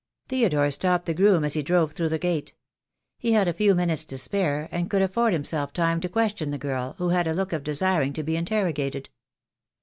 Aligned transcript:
Theodore 0.29 0.71
stopped 0.71 1.05
the 1.05 1.13
groom 1.13 1.43
as 1.43 1.53
he 1.53 1.61
drove 1.61 1.91
through 1.91 2.09
the 2.09 2.17
gate. 2.17 2.55
He 3.19 3.33
had 3.33 3.47
a 3.47 3.53
few 3.53 3.75
minutes 3.75 4.03
to 4.05 4.17
spare, 4.17 4.67
and 4.71 4.89
could 4.89 5.03
afford 5.03 5.31
himself 5.31 5.73
time 5.73 6.01
to 6.01 6.09
question 6.09 6.49
the 6.49 6.57
girl, 6.57 6.95
who 6.97 7.09
had 7.09 7.27
a 7.27 7.35
look 7.35 7.53
of 7.53 7.63
desiring 7.63 8.11
to 8.13 8.23
be 8.23 8.35
interrogated. 8.35 9.11